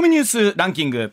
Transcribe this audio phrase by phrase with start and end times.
[0.00, 1.10] コミニュースランキング。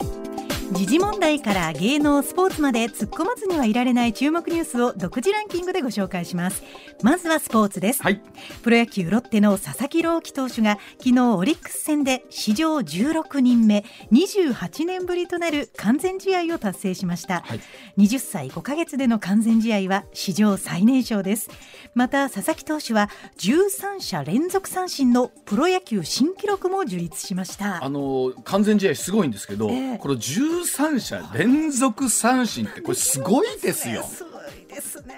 [0.73, 6.61] 時事問題から芸能スポーツまで突っ込まずにはいられない注目ニュースを独自ランキングでご紹介します。
[7.03, 8.21] まずはスポーツです、はい、
[8.63, 17.61] プロ野球ロッテの佐々木朗希投手が昨日オリックス戦で史上16人目28年ぶりとなる完全試合を達成しました、はい、
[17.99, 21.49] 20歳5ヶ月での完全試合は史上最年少です。
[21.93, 27.83] また佐々木投手は13者連続三振のプロ野球新記録も樹立しました。
[27.83, 30.15] あの完全試合すごいんですけど、えー、この
[30.61, 34.03] 13者連続三振ってこれすごいですよ。
[34.03, 35.15] すごいですね。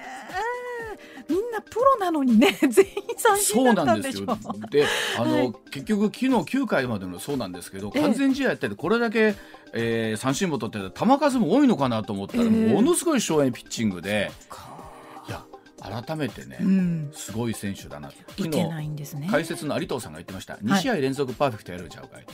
[1.30, 4.86] みんなプロなのにね全員三振だったんでしょそうなんですよ。
[4.86, 4.86] で
[5.20, 9.36] あの、はい、結局昨日9回までのそうなんですけど完全試合やっててこれだけ、
[9.74, 14.32] えー、三振も取って球数も多いのかなと思ったら、えー、ものすごい省エネピッチングで。
[15.28, 15.44] いや
[15.80, 22.26] 改めてね、うん、すごい選手だな昨日、ね、解説の有藤さんが言ってました、はい、2試合連続パーフェクトやるんちゃうかい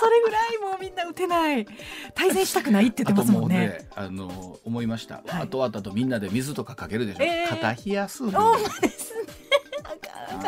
[0.00, 1.66] それぐらいもうみんな打てない
[2.14, 3.58] 対戦したくないって言ってますもんね。
[3.58, 5.22] ねあの思いました。
[5.26, 7.22] はい、後々とみんなで水とかかけるでしょ。
[7.22, 8.22] えー、肩冷やす。
[8.22, 8.56] の。
[8.80, 9.20] ですね。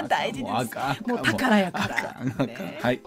[0.09, 1.09] 大事です。
[1.09, 2.47] もう宝やから。
[2.47, 3.03] ね、はい。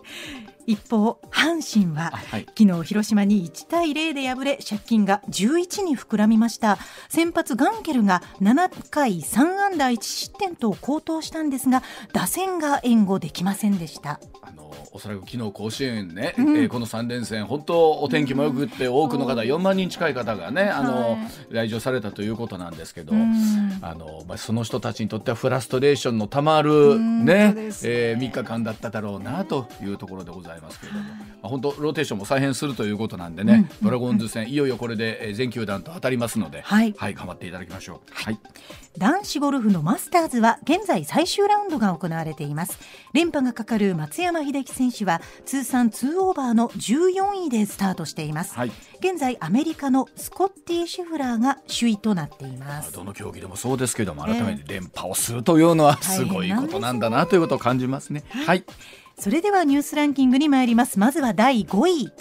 [0.68, 6.78] 一方阪神は、はい、昨日広島に1対0で敗れ借金が11に膨らみました
[7.10, 14.65] 先発ガンケルが7回3安打1失点と好投したんですが打線が援護できませんでしたあの
[14.96, 21.18] おそらく昨日甲子園ね、うん、えー、この3連戦本当お天気もよくって多くの方、4万人近い方がねあの、はい、
[21.50, 23.34] 来場されたということなんですけど、うん、
[23.82, 27.54] あのまあ、その人たちにとってはフラストレーションのたまるね、ね。
[27.84, 38.00] えー、3日間だっただろうなというところでございますけれども、まあ、本当ローテーションも再編するということなんでね、ドラゴンズ戦いよいよこれで全球団と当たりますので、はい、はい、頑張っていただきましょう。
[38.14, 38.40] はい、
[38.98, 42.80] 男子ゴルフのマスターズは現在最終ラウンドが行われています。
[43.14, 52.92] 連覇がかかる松山英樹選手は通算2オーバーの14位でスタートしています、はい、現在アメリカのスコッティ・シュフラーが首位となっています。
[52.94, 58.66] どの競技でもそうですけども改めて連覇をするというのはすごいことなんだなということを感じますね、はい、はい、
[59.18, 61.00] それではニュースランキングに参ります。
[61.00, 62.12] まずは第5位。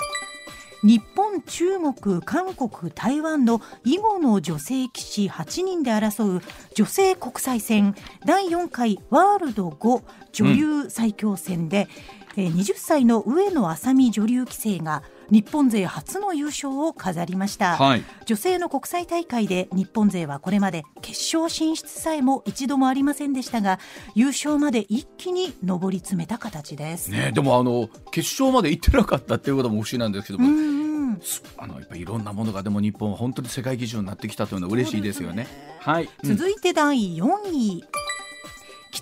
[0.84, 6.42] 日本、中国、韓国、台湾の囲碁の女性棋士8人で争う
[6.74, 7.94] 女性国際戦。
[8.26, 10.02] 第4回ワールド5
[10.32, 23.78] 女優最強戦で、うんえー、20歳の上野愛咲美女流棋聖が日本勢初の優勝を飾りました、はい、女性の国際大会で日本勢はこれまで決勝進出さえも一度もありませんでしたが
[24.14, 31.16] 優勝まで一気に上り詰めた形です、ね、でもあの決勝まで行ってなかったっていうことも不思議なんですけども、
[31.56, 35.44] あのやっぱりいろんなものがでも日本は本当に世界基準になってきたというのは嬉しいですよね。
[35.44, 35.46] ね。
[35.80, 37.84] はい、続いて第4位、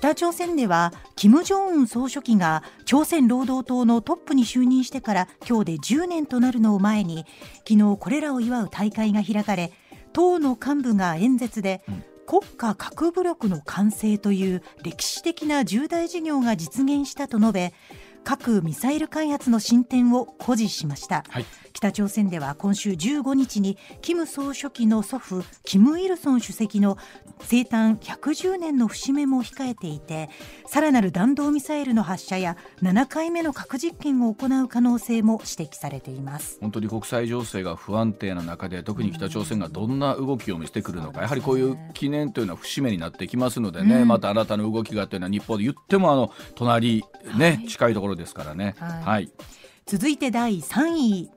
[0.02, 7.24] 北朝鮮では金正恩総書記が朝鮮労働党のトップに就任してから今日で10年となるのを前に
[7.58, 9.72] 昨日これらを祝う大会が開かれ
[10.12, 17.74] 党の幹部が演説で、うん国家核武力の完成という歴史的な重大事業が実現したと述べ
[18.24, 26.98] 核・ミサイル開発の進展を誇示しました、はい、北朝鮮では今週15日に金総書記の祖父金日成主席の
[27.40, 30.28] 生誕110年の節目も控えていて
[30.66, 36.58] さらなる弾道ミサイルの発射や7回目の核実験を行う可能性も指摘されています。
[36.60, 47.04] 本当に国際情勢が不安定な中で特に北朝鮮がどんな動きを見せてくるのか、やはりこういう記念というのは節目になってきますのでね、うん、また新たな動きがというのは日本で言ってもあの隣
[47.36, 48.74] ね、はい、近いところですからね。
[48.78, 49.32] はい、はい、
[49.86, 51.30] 続いて第3位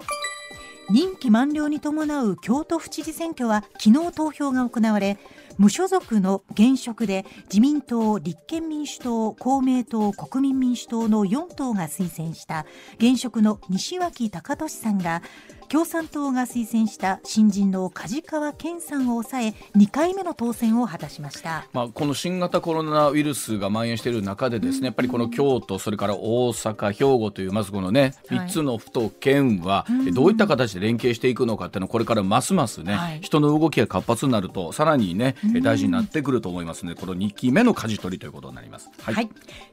[0.90, 5.18] 任期満了に伴う京都府知事選挙は昨日投票が行われ
[5.57, 12.66] 無所属の現職で自民党、立憲民主党、公明党、国民民主党の4党が推薦した
[12.97, 15.22] 現職の西脇隆俊さんが
[15.70, 38.89] 共産党が推薦した新人の梶川健さんを抑え2回目の当選を果たしました、まあ、この新型コロナウイルスが蔓延している中でですね、やっぱりこの京都それから大阪兵庫というまずこのね3つの府と県はどういった形で連携していくのかっていうのはこれからますますね、はい、人の動きが活発になるとさらにね大事になってくると思いますのでこの2期目の舵取りということになります。
[39.01, 39.30] はい、はい、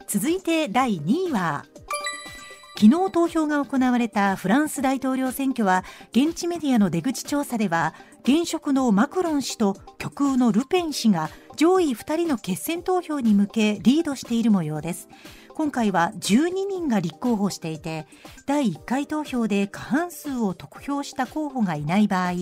[0.07, 1.65] 続いて第2位は
[2.75, 15.09] 昨日投票が行われたフランス大統領選挙は現地メディアの出口調査では現職のマクロン氏と極右のルペン氏が上位2人の決選投票に向けリードしている模様です。
[15.63, 18.09] 今回は12人が立候補していて
[18.47, 22.33] 第1回投票で過半数を得票した候補がいない場合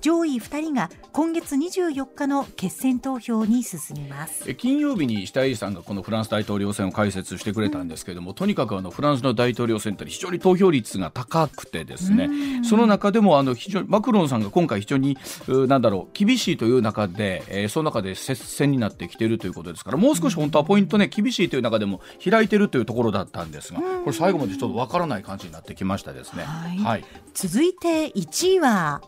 [0.00, 4.54] 上位2人が今月24日の決選投票に進みます。
[4.54, 12.30] 金曜日に下井さんがこのフランス大統領選を解説してくれたんですけれども、うん、とにかくあのフランスの大統領選って非常に投票率が高くてですね、
[12.64, 15.18] その中でもあの非常にマクロンさんが今回非常に
[15.68, 26.44] なんだろう厳しいという中で、えー、その中で接戦になってきているということですからもう少し本当はポイントね厳しいという中でも開いてるというところだったんですが、これ最後までちょっとわからない感じになってきましたですね。
[26.44, 29.02] はい、はい、続いて1位は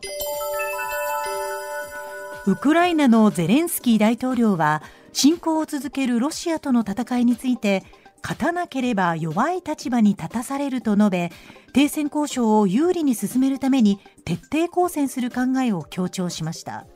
[2.46, 4.82] ウクライナのゼレンスキー大統領は
[5.12, 7.84] 侵攻を続けるロシアとの戦いについて
[8.22, 11.32] 勝たなければ弱い立場に立たされると述べ
[11.72, 16.86] 停戦交渉を有利に進めるために徹底抗戦する考えを強調しました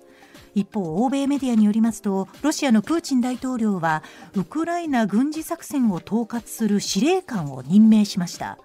[0.56, 4.02] 一方欧米メディアによりますとロシアのプーチン大統領は
[4.34, 8.58] ウクライナ軍事作戦を統括する司令官を任命しました。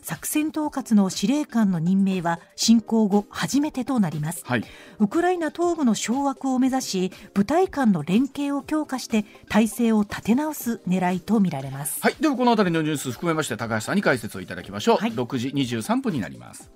[0.00, 4.64] 作戦統括の司令官の任命は侵攻後初めてとなります、はい、
[4.98, 12.02] ウクライナ東部の掌握を目指し部隊間の連携を強化して体制を立て直す狙いとみられます。
[12.02, 12.16] はい。
[12.20, 16.70] ではこのあたりのニュース含めまして高橋さんに解説をいただきましょう、はい、6時23分になります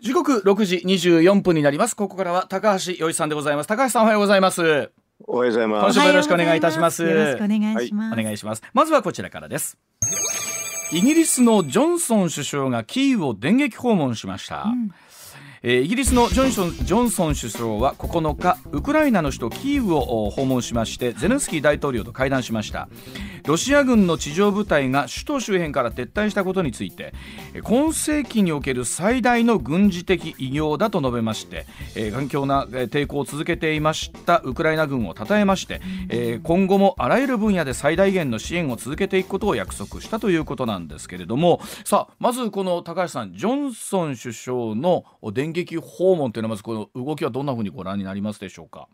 [0.00, 1.94] 時刻6時24分になります。
[1.94, 3.66] ここからは高橋洋一さんでございます。
[3.66, 4.90] 高橋さんおはようございます。
[5.26, 5.84] おはようございます。
[5.84, 7.02] 今週もよろしくお願いいたします。
[7.02, 8.62] よろしくお願いします、はい、お願いします。
[8.74, 9.78] まずはこちらからです。
[10.92, 14.92] イギリスのジョンソン首相がキーウを電撃訪問しました、うん
[15.68, 22.88] えー、イギリスのジョンソンジョンソン首相は9日ウクライナの首都キーウを訪問しましてゼレンスキー大統領と会談しました。
[23.46, 27.14] ロシア軍の地上部隊が首都周辺から撤退したことについて
[27.62, 31.64] 今世紀における最大の軍事的偉業だと述べまして、
[31.94, 48.88] えー、頑強な抵抗を続けていましたウクライナ軍を称えまして、えー、今後もあらゆる分野で最大限の支援を続けていくことを約束したということなんですけれどもさあまずこの高橋さんジョンソン首相の電撃訪問というのはまずこの動きはどんなふうにご覧になりますでしょうか？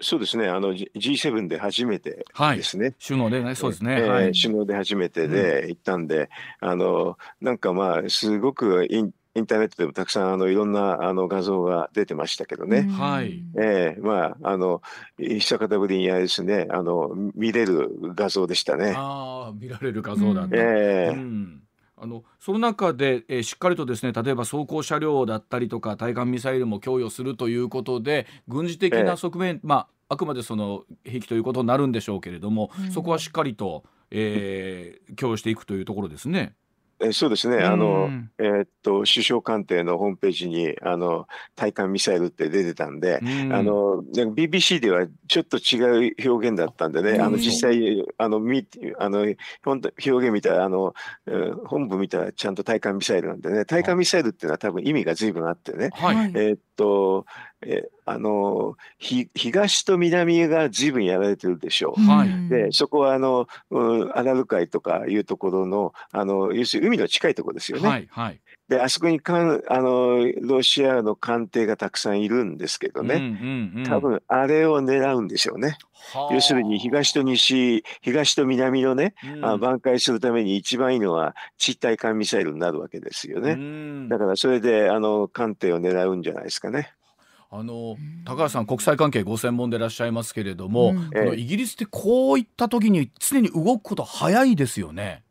[0.00, 2.24] そうですね、あの G7 で初めて
[2.56, 6.30] ですね、はい、首脳でね、そうですね、えーはい、首脳で初めてで行ったんで、
[6.62, 14.82] うん、あのなんかまあ、すごくインインターネットでもたくさんあのいろんなあの画像が出てましたけどね、はい、えー、まあ、あの
[15.18, 18.92] 久方ぶりにあれですねあの、見れる画像でしたね。
[18.94, 21.61] あ見られる画像だった、えー、うん
[22.02, 29.74] あのその中で、えー、しっかりとですね例えば装甲車両だったりとか対艦ミサイルも供与するということで軍事的な側面、えー、ま
[30.08, 36.54] ああくまでその兵器ということになるんでしょうけれども、うん、そこはしっかりと、えー、供与していくというところですね。
[37.02, 41.26] えそうですね、あの、えー、っと、首相官邸のホームページに、あの、
[41.56, 43.52] 対艦ミサイルって出てたんで、ん。
[43.52, 48.66] あの、BBC ではちょっと違う表現だったんでね、あの、実際、あの、み、
[48.98, 49.20] あの、
[49.64, 50.94] 表現見たら、あの、
[51.66, 57.26] 本部見たらちゃんと対艦ミサイルなんでね、対艦ミサイルっていうのは多分意味が随分あってね、はい、えっと、
[57.64, 62.00] えあの東と南が随分やられてるでしょう。
[62.00, 67.88] はい、でそこはあの、うん、アラル海とかいうところのあの要するに海の近いところですよね。
[67.88, 68.40] はいはい、
[68.72, 75.76] であそこにかんあのロシアの艦艇がたくさんいるんですけどね、うんうんうん、多分あれを狙うんでしょうね。
[76.30, 83.52] 要するに東と西東と南のね、うん、あ挽回するために一番いいのは地対艦ミサイルになるわけですよね。
[83.52, 86.94] うん、だからそれであの艦艇を狙うんじゃないですかね。
[87.50, 95.22] あの高橋さん国際関係ご専門でいらっしゃいますけれども、うん、このイギリスってこういった時に常に動くこと早いですよね。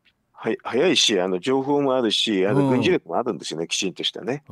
[0.44, 4.44] はい、早いし、あの情報もあるし、あの軍事力もあるんですよね、うん、きちんとしたね。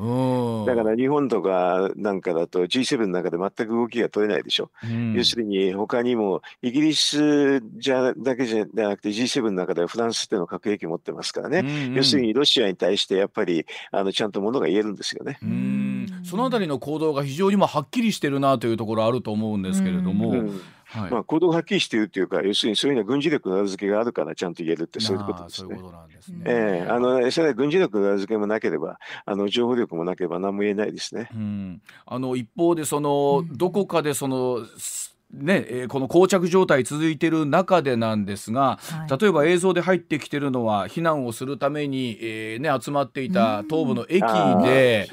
[0.67, 4.69] だから日本とかなんかだと G7 の中で全く動きが取れないでしょ。
[4.84, 15.39] うん、要するに他にもイギリスじゃだけじゃなくて G7 の中ではフランスっていうの核兵器持ってますからね、うんうん、要するにロシアに対してやっぱりあのちゃんとものが言えるんですよね。
[16.24, 20.36] そのあたりの行動が非常にまあはっきりしてるなというところあると思うんですけれども。
[20.89, 25.77] はい、まあ、行動がはっきりしているというか、要するにそういうのは軍事力の裏付けがあるからちゃんと言えるって、そういうことですね。
[26.46, 31.29] ええー、あのそれは軍事力の裏付けもなければ、あの情報力もなければ何も言えないですね。
[31.34, 34.65] うん、あの一方でその、どこかでその
[35.31, 44.21] ねえー、この膠着状態続いている中でなんですが、はい、例えば映像で入ってきてるのは避難をするために、えーね、集まっていた東部の駅
[44.63, 45.07] で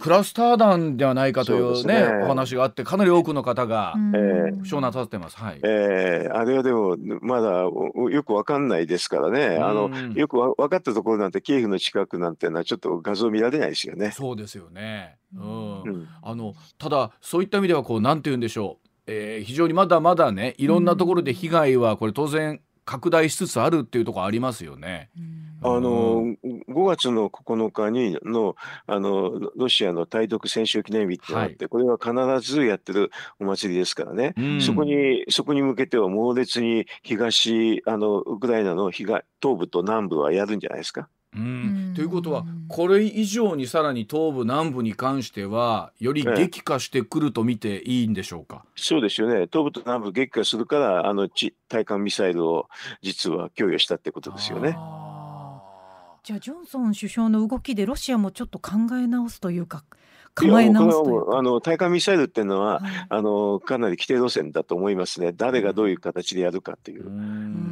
[0.00, 2.24] クラスター弾ではないかというね、ね。
[2.24, 5.36] お話があってかなり多くの方が負傷なさってます。
[5.36, 14.10] はい、えー、あれはでもまだよくわかんないですからね、あのよく分かったところなんてキエフの近くなんてのはちょっと画像見られないですよね。
[14.10, 15.16] そうですよね。
[15.36, 25.10] うん、うん、あのただそういった意味ではこうなんて言うんでしょうえー、非常にまだまだねいろんなところで被害はこれ当然拡大しつつあるっていうところありますよね。
[25.62, 26.36] あの5
[26.84, 28.54] 月の9日にの
[28.86, 41.08] あのロシアの対独戦勝記念日ってのがあって、はい、これは必ずやってるお祭りですからね、うん、そこにそこに向けては猛烈に東あのウクライナの東東部と南部はやるんじゃないですか。
[41.36, 49.48] うん、ということはこれ以上にさらに東部南部に関してはより激化してくると見ていいんでしょうか、そうですよね。
[49.52, 51.28] 東部と南部激化するからあの
[51.68, 52.68] 対艦ミサイルを
[53.02, 54.76] 実は供与したってことですよね。
[56.22, 59.84] じゃあジョンソン首相の動きでロシアもちょっと考え直すというか
[60.34, 65.32] 構え直すとあの対艦ミサイルっていうのは、はい、あのかなり規定路線だと思いますね。
[65.32, 67.04] 誰がどういう形でやるかっていう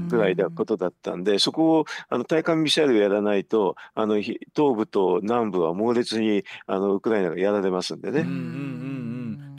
[0.08, 8.20] ぐらいなことだったんでそこをあの対艦ミサイルをやらないとあの東部と南部は猛烈にあのウクライナがやられますんでね。
[8.20, 9.11] うんうんうん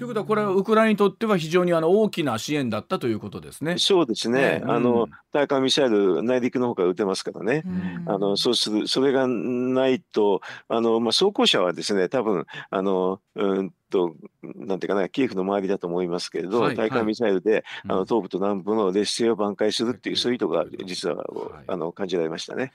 [0.03, 3.77] ということはこれはウクライナにとっては非常にあの大きな支援だったということですね。
[3.77, 4.59] そうですね。
[4.61, 7.63] うん、あの対艦ミサイル内陸の方から撃てますからね。
[7.65, 21.23] うん、あのそうするそれがないとあのまあ装甲車はですね多分あのうんと、なんていうかな、キエフの周りだと思いますけれど、はい、対艦ミサイルで、あの東部と南部の劣勢を挽回するっていう、そういう意図が実は、
[21.67, 22.71] あの感じられましたね、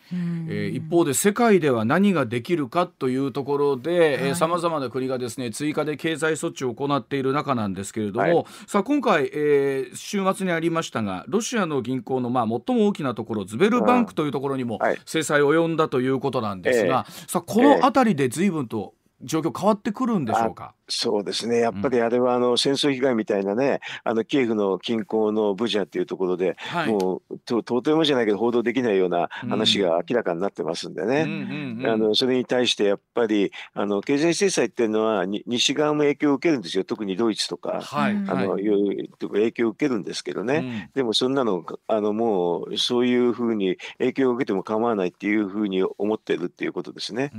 [0.49, 20.75] えー、一方で、世界では何ができるかというところで、さまざまな国がですね追加で経済措置を行っている中なんですけれども、はい、さあ今回、えー、週末にありましたが、ロシアの銀行の、まあ、最も大きなところ、ズベルバンクというところにも制裁を及んだということなんですが、えー、さあこの辺りで随分と状況変わってくるんでしょうか？
[20.91, 47.31] そうですね、やっぱりあれはあの戦争被害みたいなね、あのキエフの近郊のブジャっていうところで、はい、もうととてもじゃないけど、報道できないような話が明らかになってますんでね、あのそれに対してやっぱりあの経済制裁っていうのは、西側も影響を受けるんですよ、特にドイツとか、はい、あのはい、影響を受けるんですけどね、うん、でもそんなのあの、もうそういうふうに影響を受けても構わないっていうふうに思ってるっていうことですね。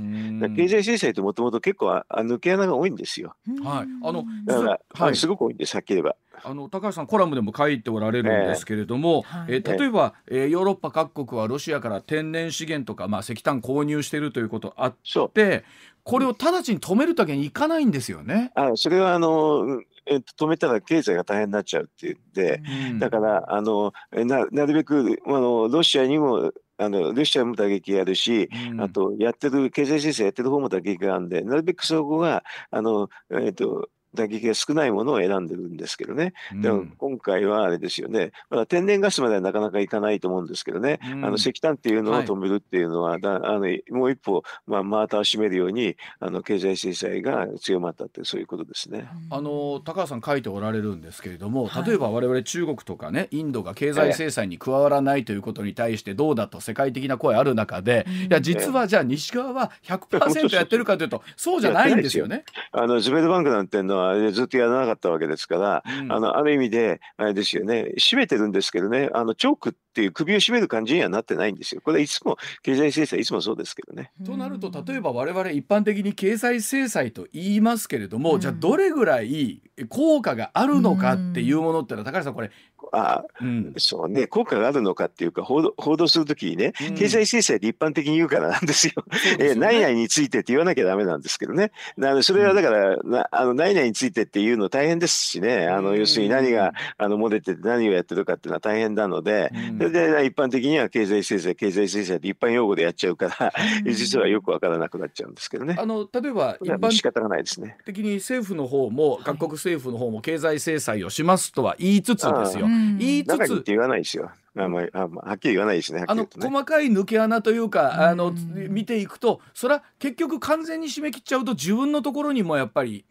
[0.54, 3.36] 経済制裁ってもともと結構あ抜け穴が多いんですよ。
[3.62, 6.16] はい、あのだから、はい、すごく多いんです、はっきり言えば。
[6.42, 14.96] あの高橋さんコラムでも書いておられるんですけれども、えー、えー、例えば、えー、ヨーロッパ各国はロシアから天然資源とか、まあ、石炭購入しているということあっ
[15.32, 15.64] て
[16.02, 18.52] これを直ちに止めるだけにいかないんですよね。
[18.54, 49.08] あそれはあのえっと、止めたら経済が大変になっちゃうって言って、うん、だからあのななるべくあのロシアにもあのロシアも打撃やるし、うん、あとやってる経済制裁やってる方も打撃があるんでなるべくそこがあの、えーと打撃が少ないものを選んでるんですけどね、うん、でも今回はあれですよね、まだ天然ガスまではなかなかいかないと思うんですけどね、うん、あの石炭っていうのを止めるっていうのは、はい、だあのもう一歩、まあ、真綿を締めるようにあの経済制裁が強まったってそういうことですね。
[49.30, 62.44] あの高橋さん書いておられるんですけれども、例えば我々中国とかねインドが経済制裁に加わらないということに対してどうだと世界的な声ある中で、いや実はじゃあ西側は100%やってるかというとそうじゃないんですよね。
[62.72, 63.84] あのズベルバンクなんていう
[64.32, 71.80] ずっとやらなかったわけですから、うん、あのある意味であれですよね締めてるんですけどねあのチョークっていう首を絞める感じにはなってないんですよ。
[71.82, 74.12] これいつも経済制裁いつもそうですけどね。
[74.24, 82.50] となると例えば我々一般的に経済制裁と言いますけれども、うん、じゃあどれぐらい効果があるのかっていうものってのは高橋さんこれ
[82.92, 89.04] あ、うん、そうね、効果があるのかっていうか、報道報道するときにね、経済制裁で一般的に言うからなんですよ。
[89.12, 91.72] すね、え何々についてって言わなきゃだめなんですけどね。
[91.98, 103.52] あのそれはだから、なあの何々についてっていうの大変ですしね、あの要するに何があの漏れてて何をやってるかっていうのは大変なので、それで一般的には経済制裁、経済制裁って一般用語でやっちゃうから、
[103.90, 105.74] 実はよくわからなくなっちゃうんですけどね。
[105.78, 107.78] あの例えば一般仕方がないですね。
[107.86, 112.66] 的に政府の方も、各国政府の方も経済制裁をしますとは言いつつですよ。
[112.98, 114.30] 言いつつって言わないですよ。
[114.54, 116.04] あまあ、はっきり言わないですね。
[116.06, 118.34] あの、細かい抜け穴というか、あの
[118.68, 123.06] 見ていくと、それは結局完全に締め切っちゃうと自分のところにもやっぱり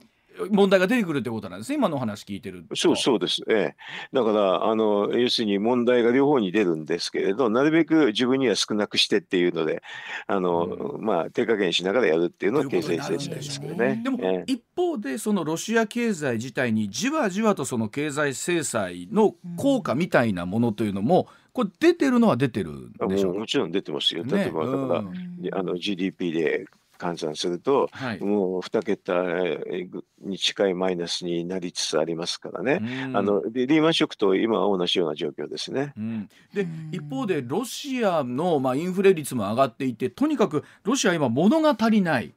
[0.52, 3.76] 問題が出てくるってことなんですね今のお話聞いてるそうそうです、ええ、
[4.14, 9.82] だからあの要するに問題が両方に出るんですけれどなるべく自分には少なくしてっていうので
[10.28, 14.02] あの、うん、まあ手加減しながらやるっていうのは経済制裁ですけどね。
[14.04, 24.24] でも、ええ、一方でそのロシア経済自体にじわじわとその経済制裁の効果みたいなものというのも、これ出てるのは出出てるでしょうもちろん出てますよ。
[24.26, 25.04] 例えば、だか
[25.52, 26.66] ら、あの GDP で
[27.00, 29.24] 換算すると、はい、もう2桁
[30.22, 35.94] に近いマイナスになりつつありますからね、うん、あのリーマンショックと今は同じような状況ですね。
[35.98, 42.34] うん、で一方でロシアの、まあ、インフレ率も上がっていてとにかくロシア今物が足りない。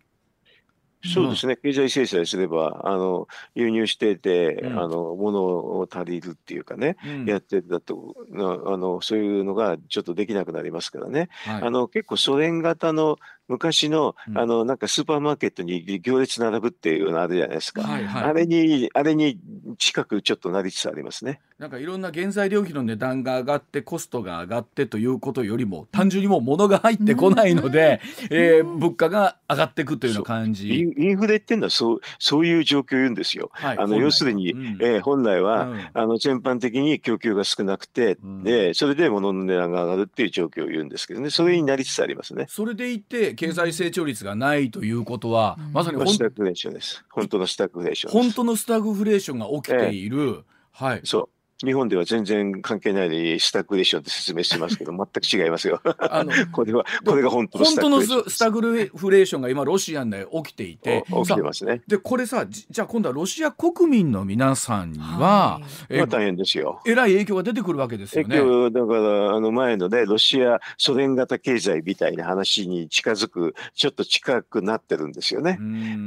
[1.04, 3.26] そうですね、経済制裁すれば、あの
[3.56, 8.36] 輸入してて、うん、あの物を足りるっていうかね、うん、やってたとあ
[8.76, 13.18] の、そういうのがちょっとできなくなりますからね、はい、あの結構、ソ連型の
[13.48, 19.38] 昔の、うん、あのなんかスーパーマーケットに行列並ぶっていうのあるじゃないですか、はいはい、あれに、あれに
[19.78, 21.40] 近くちょっとなりつつありますね。
[21.58, 30.68] なんかいろんな原材料費の値段が上がって、コストが上がってということよりも、単純にもう物が入ってこないので、えー、物価が上がっていくというような感じ。
[30.68, 33.50] インフレっていうのはそうそういう状況を言うんですよ。
[33.52, 41.30] はい、あの要するに、うん、えー、本来は、うん、あの全般的に供給が少なくて、うん、でそれで物の値段が上がるっていう状況を言うんですけどね。
[41.30, 42.46] それになりつつありますね。
[42.48, 47.04] それでいて経済成長率がないということは、まさにスタグフレーションです。
[47.10, 50.18] 本当のスタグフレーション本当のスタグフレーションが起きている。
[50.18, 51.00] えー、はい。
[51.02, 51.28] そう。
[51.64, 55.80] 日本では全然関係ないでスタグレーションって説明してますけど、全く違いますよ。
[55.98, 58.16] あの これは、これが本当のスタグレーション。
[58.16, 58.60] 本当のスタグ
[58.96, 61.82] フレーションが今、ロシアで起きていて、起きてますね。
[61.86, 66.80] で、これさ、じゃあ今度はロシア国民の皆さんには、はい、大変ですよ。
[66.86, 68.36] えらい影響が出てくるわけですよね。
[68.38, 75.58] 影響、だから、あの前のね、ロシア、ソ連型経済みたいな話に近づく、ちょっと近くなってるんですよね。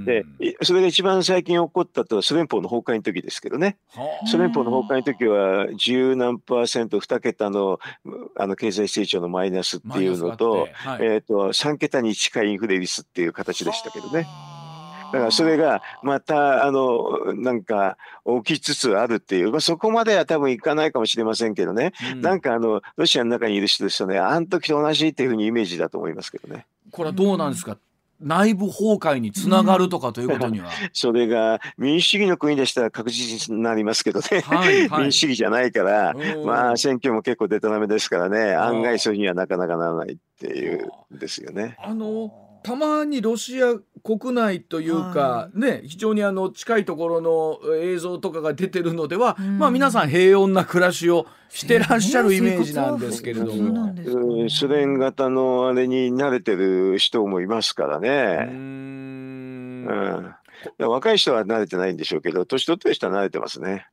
[0.06, 0.26] で、
[0.62, 3.78] それが一番最近起こったとはソ連邦の崩壊の時ですけどね。
[4.30, 7.80] ソ連邦の崩壊の時は、17何パーセント2桁の
[8.38, 14.28] あの経済成長のマイナスっていうのと,、はい、えーと、3桁に近いインフレ率っていう形でしたけどね。
[15.14, 17.98] だからそれがまたあのなんか
[18.44, 26.66] 起きつつあるっていう、まあ、そこまでは多分いかないかもしれませんけどね、うん、なんかあのロシアの中にいる人ですとねあの時と同じっていうふうにイメージだと思いますけどね。
[26.92, 27.78] これはどうなんですか、
[28.22, 38.54] 内部崩壊につながるとかということには、 それが民主主義の国でしたら確実になりますけどね、はいはい、 民主主義じゃないから、まあ選挙も結構でたらめですからね。
[38.54, 41.78] 案外それにはなかなかならないっていうんですよね。
[41.84, 58.48] あのたまにロシア国内というか、はい、ね非常にあの近いところの映像とかが出てるのでは、うん、まあ皆さん平穏な暮らしをしてらっしゃるイメージなんですけれども、ね、ソ連型のあれに慣れてる人もいますからね。
[58.50, 60.36] うん、
[60.80, 63.88] 若い人は慣れてないんでしょうけど年取ってる人は慣れてますね。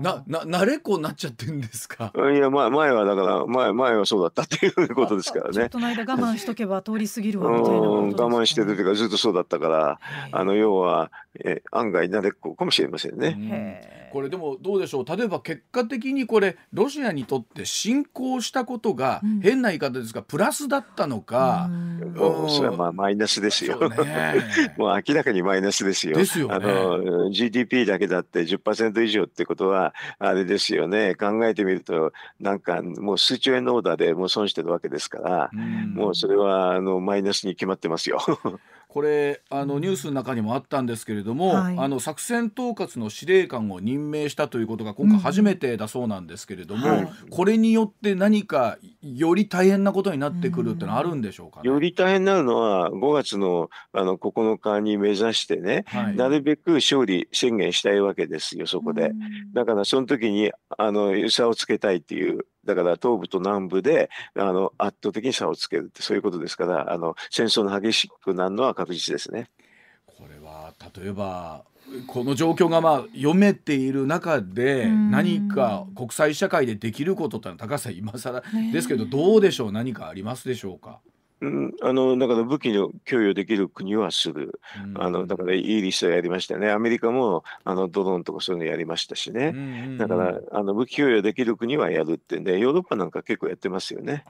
[0.00, 2.12] なな慣れっこになっちゃってんですか？
[2.16, 5.52] いや前前はだから前前はそうだったっていうことですからね。
[5.54, 10.00] ちょっとの間我慢しとけば通り過ぎるわみたいな我慢してるというかずっとそうだったから
[10.32, 11.10] あの要は
[11.44, 14.08] え案外慣れっこかもしれませんね。
[14.12, 15.04] これでもどうでしょう。
[15.04, 21.68] 例えば結果的にこれロシアにとって侵攻したことが、うん、変な言い方ですがプラスだったのか、
[22.14, 23.88] うそれはまあマイナスですよ。
[23.90, 23.96] ね、
[24.78, 26.16] もう明らかにマイナスですよ。
[26.16, 31.14] ですよ、ね、あの GDP だけだって10%以上ってことはあれですよね。
[31.14, 38.18] 考えてみるとなんかもう数兆円のオーダーでもう損してるわけですから、うもうそれはあのマイナスに決まってますよ。
[38.96, 46.94] これあのニュースの中にもあったんですけれども、はい、あの作戦統括の司令官を任命したということが今回初めてだそうなんですけれども、うん。
[46.94, 59.12] はい、これによって何かより大変なことになってくるってのはあるんでしょうか、ね、より大変になるのは5月のあの9日に目指してね、はい、なるべく勝利宣言したいわけですよそこで。
[59.52, 69.48] だからその時にあの差をつけたいっていうだから東部と南部であの圧倒的に差をつけるってそういうことですからあの戦争の激しくなるのは確実ですね。
[70.06, 71.64] これは例えば
[72.08, 79.72] この状況がまあ読めている中で何か国際社会でできることってのは高橋さん今更ですけどどうでしょう？
[79.72, 80.98] 何かありますでしょうか？
[81.42, 94.24] うん、あのだから武器の供与できる国はする、うん、あのだからイギリスはやりましたよね、アメリカもあのドローンとかそういうのやりましたしね、うんうんうん、だからあの武器供与できる国はやるってんで、ヨーロッパなんか結構やってますよね。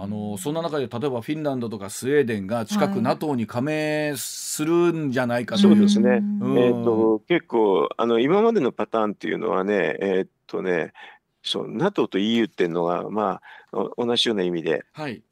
[0.00, 10.92] あのそんな中で例えばフィンランドとかスウェーデンが近く NATO に加盟するんじゃないかと、はい、そうですね、うん、えーと、結構あの今までのパターンっていうのはね、えー、っとね
[11.42, 13.40] そう NATO と EU っていうのは、ま
[13.72, 15.22] あ、同じような意味で、はい、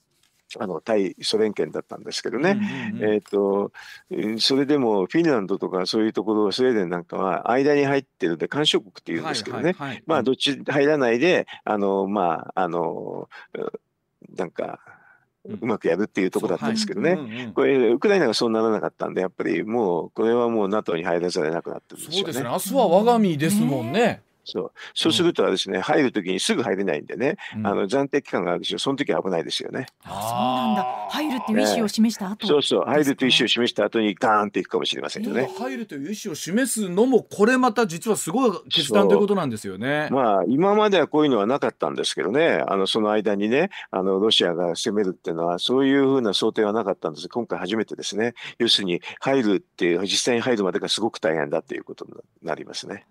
[0.59, 3.73] あの対ソ連圏だったんですけどね、うんうんうん、えーと、
[4.39, 13.29] それでもフィンランドとかそういうところスウェーデンなんかは間に入ってるんで干渉国っていうんですけどね、はいはいはい、まあどっち入らないであのまああの
[14.37, 14.81] なんか
[15.49, 22.17] うまくやるっていうところだったんですけどね、はいうんうん、これウクライナがそうならなかったんでやっぱりもうこれはもう NATO に入らざるなくなってるんですよね。
[22.19, 22.51] そうですね。
[22.51, 24.23] 明日は我が身ですもんね。
[24.47, 24.73] そう。
[24.95, 28.79] そうするとはですね、入るときにすぐ入れないんでね、あの暫定期間があるでしょ。
[28.79, 29.87] その時は危ないですよね。
[30.05, 30.97] あそうなんだ。
[31.11, 32.85] 入るっていう意思を示した後、ね、そうそう。
[32.85, 35.51] 入るという意思を示した後にガーンっていくかもしれませんよね。
[35.59, 40.09] 入るという意思を示すのもこれまた実はすごい決断ということなんですよね。
[40.13, 42.63] まあ今まではこういうのはなかったんですけどね。
[42.67, 47.29] あのその間にねあのロシアが攻めるっていうのはそういうふうな想定はなかったんです。
[47.29, 48.35] 今回初めてですね。
[48.59, 53.07] 要するに入るっていう実際に入るまでがすごく大変だっていうことになりますね。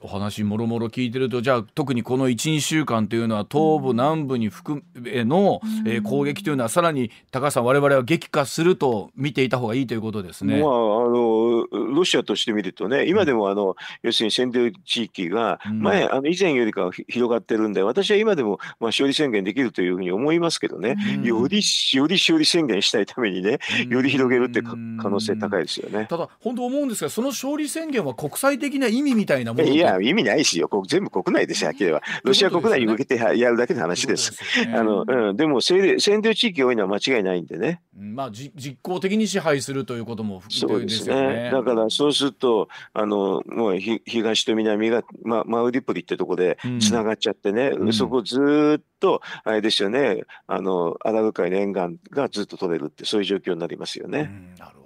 [0.00, 10.60] お話もろもろ聞いてるとじゃあ特にこの12週間というのは東部南部に含めの、うん、えー、攻撃というのはさらに高橋さん我々は激化すると見ていた方がいいということですね。
[10.60, 10.72] まあ、あ
[11.08, 21.60] のロシアとしてみるとね今でもあの、要するに占領地域が前、うん、あの以前よりかは広がってるんで私は今でも、まあ、勝利宣言できるというふうに思いますけどね、うん、より
[21.94, 26.06] より勝利宣言したいためにねより広げるって可能性高いですよね。
[26.08, 30.68] ただ本当思うんですがその勝利宣言は国際的な意味みたいなものいや意味ないしよ。
[30.86, 32.02] 全部国内でしょ、れば。
[32.24, 34.32] ロシア国内に向けてやるだけの話です。
[34.60, 37.80] でね、あのうん、でも占領地域が多いのは間違いないんでね。
[37.96, 41.50] まあ、実効的に支配するということもそうですね。
[41.50, 50.22] だからそうするとあのもう東と南が、ま、マウリポリってとこでつながっちゃってね、うん、そこずっとあれですよね。
[50.46, 54.20] あのアラブ海の沿岸がずっと取れるってそういう状況になりますよね。
[54.20, 54.85] うん、なるほど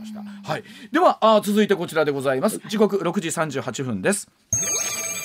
[0.00, 0.22] ました。
[0.22, 0.64] はい。
[0.90, 2.60] ではあ続いてこちらでございます。
[2.68, 4.28] 時刻6時38分です。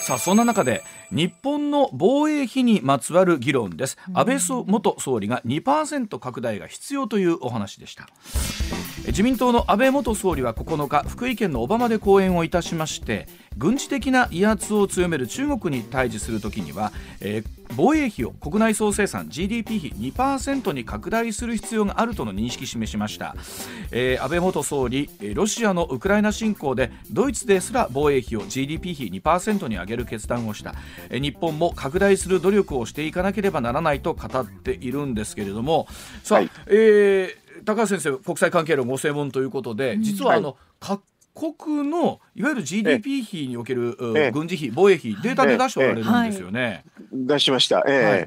[0.06, 8.08] さあそんな中で日本の防衛費にまつわる議論です、安倍元総理が2%拡大が必要というお話でした
[9.08, 23.36] 自民党の安倍元総理は9日福井県の小浜で講演をいたしまして軍事的な威圧を強める中国に対峙するときには、えー、防衛費を国内総生産 GDP 比2%に拡大する必要があるとの認識示しました、
[23.92, 30.76] えー、安倍元総理ロシアのウクライナ侵攻でドイツですら防衛費を GDP 比2%に上げる決断をした、
[31.10, 35.88] えー、日本も拡大する努力をしていかなければならないと語っているんですけれども。
[36.24, 43.98] さあ、はい、えー、高橋先生国際関係のご専門ということで実はあの、はい国のいわゆる GDP 比における、
[44.34, 46.86] 軍事費、防衛費、データで出しておられるんですよね。
[47.12, 48.20] 出しました、えー、はい、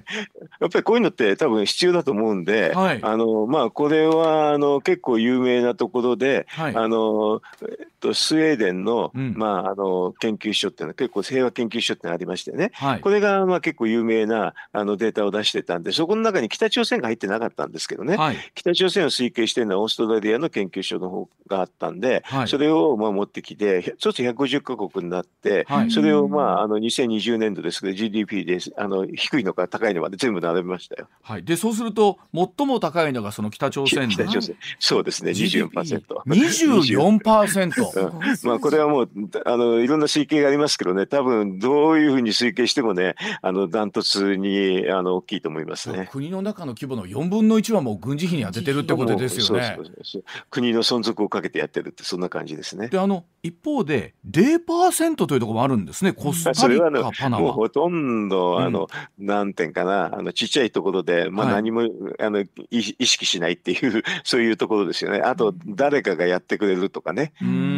[0.60, 7.40] やっぱりこういうのって多分必要だと思うんで、はい、あのまあ、これはあの結構有名なところで、はい、あの
[8.00, 12.70] と、スウェーデンの,、まあ、あの研究所っていうのは結構平和研究所ってありましてね、
[13.02, 18.16] これがまあ結構有名なあのデータを出してたんでそこの中に北朝鮮が入ってなかったんですけどね、
[18.54, 31.08] 北朝鮮を推計してるのはオーストラリアの研究所の方があったんで、それをまあ持ってきてそうすると150か国になって、それをまああの2020年度ですけど GDP であの低いのから高いのまで全部並べましたよ。
[31.22, 34.56] はい、でそうすると最も高いのがその北朝鮮で北朝鮮。
[34.78, 36.02] そうですね24%。
[36.26, 37.87] 24%
[38.44, 39.10] まあこれはもう
[39.44, 46.08] あのいろんな推計がありますけどね多分どういうふうに推計してもねあのダントツにあの大きいと思いますね。
[46.12, 49.78] 国の中の規模の4分の1はもう軍事費に充ててるってことですよね。
[50.50, 52.88] 国の存続をかけてやってるってそんな感じですね。
[52.88, 57.40] であの一方で0%というところもあるんんですね、コスタリカ、パナマ。
[57.40, 65.20] もうほとんど、あの、うん、なんていうかな、あの、ちっちゃいところで、まあ何も、はい、あの、意識しないっていう、そういうところですよね。
[65.20, 67.32] あと、誰かがやってくれるとかね。
[67.40, 67.77] うん、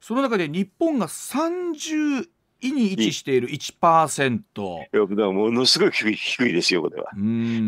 [0.00, 2.26] その中で日本が30
[2.60, 4.40] 位に位置している1%。
[4.40, 7.10] いやものすごい低い低いですよ、これは。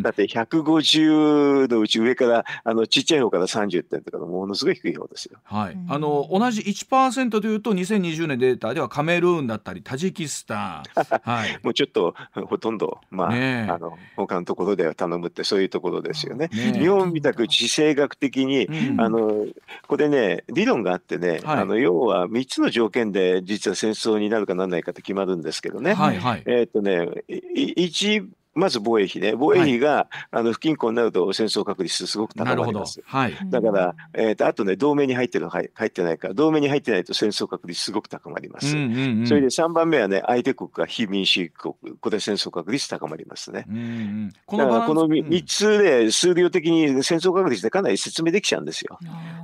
[0.03, 5.39] だって150のうち上から、あのちっちゃい方から30点とか、ものすごい低い方ですよ。
[5.45, 10.83] はい、あの同じ1%というと、2020年データではカメルーンだったり、タジキスタン。
[11.23, 12.15] はい、もうちょっと
[12.49, 16.49] ほとんど、まあ、ね、あの他のところでは頼むって、そういうところですよね。
[16.53, 19.47] ね日本みたく地政学的に、うん、あの
[19.87, 25.95] これね、理論があってね、はい、あの要は3つの条件で実は戦争になるかならないかって決まるんですけどね。
[25.95, 28.23] はいはい、えっ、とね、一
[28.55, 33.01] まず防衛費ね、防衛費が、はい、あの不均衡になると戦争確率すごく高まります。
[33.05, 38.77] はい、だから、えーと、あとね、同盟に入ってるの入ってないから、同盟に入ってないと戦争確率すごく高まります。
[38.77, 43.65] うんうんうん、それで3番目はね、相手国が非民主国、これ戦争確率高まりますね。
[43.69, 48.99] うんうん、だからこの3つで数量的に戦争確率でかなり説明できちゃうんですよ。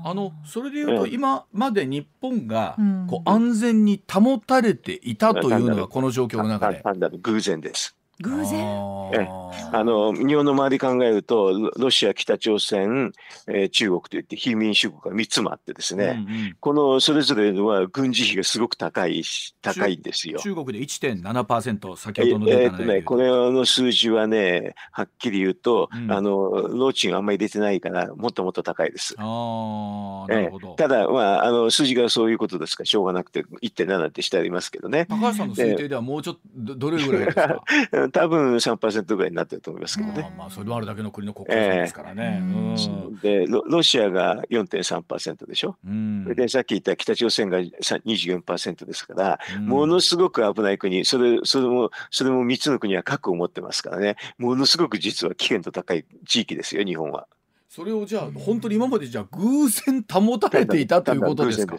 [0.04, 2.76] あのそれでいうと、今まで日本が
[3.08, 6.82] こう安全に保たれていたというのがこの状況の中で。
[7.22, 7.97] 偶然です。
[8.20, 8.88] 偶然？
[9.12, 9.26] え
[9.72, 13.12] あの日本の周り考えるとロシア北朝鮮、
[13.46, 19.22] えー、中国といって非民主国が3つもあってですね、うんうん、このそれぞれは軍事費がすごく高い
[19.62, 20.38] 高いんですよ。
[20.40, 29.14] 中国で1.7%先ほどのデータ、えー、ね、これの数字はねはっきり言うと、うん、あのローチンあんまり出てないからもっともっと高いです。
[29.18, 32.82] あなるほど、えー、ただ、まあ、あの数字がそういうことですか？
[32.82, 35.06] らしょうがなくて1.7ってしてありますけどね。
[35.08, 37.62] 高橋さんの推定ではもうちょっとどれぐらいですか？
[38.10, 40.32] 多分3%ぐらいになってると思いますけどね。
[40.36, 42.42] まあ、それもあるだけの国の国家ですからね。
[42.42, 45.76] えー、でロ、ロシアが4.3%でしょ？
[45.86, 57.26] うん、で、さっき言った北朝鮮が24%ですから、うん、ものすごく危ない国、それ、それも、それも3つの国は核を持ってますからね、ものすごく実は危険度高い地域ですよ、日本は。
[57.68, 61.76] それをじゃあ、本当に今までじゃあ偶然保たれていたということですか？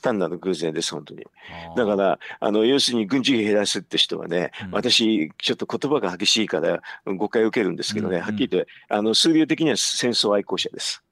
[0.00, 1.24] 単なる偶然です、本当に。
[1.76, 11.02] だから、あの、要するに軍事費減らすって人はね、うん、私、ちょっと言葉が激しいから誤解を受けるんですけどね、うんうん、はっきり言って、あの、数量的には戦争愛好者です。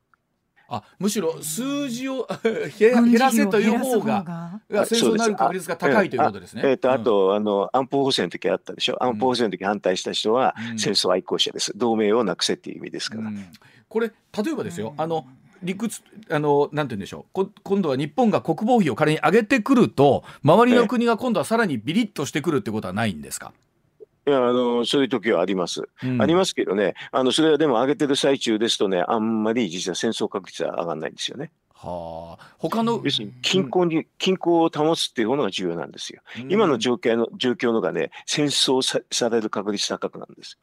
[0.70, 2.28] あむしろ 数字を
[2.78, 6.62] 減らせという方が戦争になる確率が高いということですね。
[6.64, 9.02] えっ、ー、と、あとあの安保法制の時あったでしょ？
[9.02, 11.72] 安保法制の時反対した人は戦争愛好者です。
[11.76, 13.30] 同盟をなくせっていう意味ですから。
[13.88, 14.08] これ
[14.44, 14.94] 例えばですよ。
[14.96, 15.26] あの
[15.62, 17.48] 理屈あのなんて言うんでしょう？
[17.62, 23.52] 今度は日本が国防費を仮に上げてくると周りの国が今度はさらにビリッとしてくるってことはないんですか？
[24.30, 31.50] いやあのそういう時はあります、うん、ありますけどねあのそれはでも上げてる最中ですとねあんまり実は戦争確率は上がらないんですよね。
[31.74, 36.20] はあ、他の要するに均衡に、均衡を保つっていうものが重要なんですよ。
[36.38, 40.58] うん、今の状況の状況のがね戦争さされる確率高くなんです。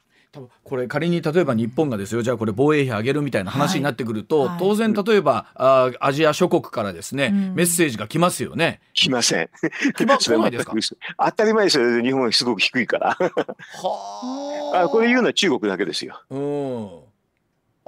[0.63, 8.79] これ仮に例えば日本がですよじゃあこれ防衛費上げるみたいな話になってくると、はい、当然例えばあアジア諸国からですね、うん、メッセージが来ますよね。
[8.93, 9.49] 来ません。
[9.95, 10.73] 来ま来ないですか？
[11.25, 13.17] 当たり前ですよ日本はすごく低いから。
[13.17, 14.89] はあ。
[14.89, 16.21] これ言うのは中国だけですよ。
[16.29, 16.89] うん。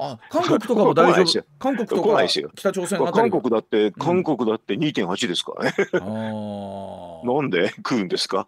[0.02, 1.44] あ韓国とかも大丈夫？
[1.60, 2.26] 韓国とか
[2.56, 6.00] 北朝鮮韓国だって韓国だって2.8ですからね、うん、
[7.24, 7.70] なんで？
[7.78, 8.48] 食うんですか？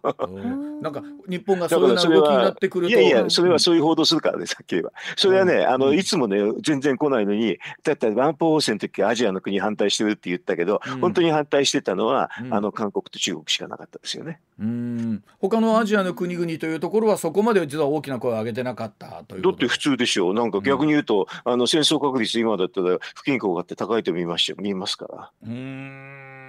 [0.80, 2.92] なんか日本がそういう動きになってくると。
[2.92, 4.92] いやいやそれはそういう報道するからねさっき言えば。
[5.16, 14.40] それはね、あのいつもね全然来ないのにだって安保法制の時アジアの国反対してるって言ったけど、うん、本当に反対してたのは、あの韓国と中国しかなかったですよね。
[14.58, 15.22] うん。
[15.40, 20.34] 他のアジアの国々というところはそこまで実は大きな声を上げてなかったというだって普通でしょう。
[20.34, 25.30] なんか逆に言うと、あの戦争確率今だったら不均衡があって高いと見まし見えますから。
[25.46, 26.41] うん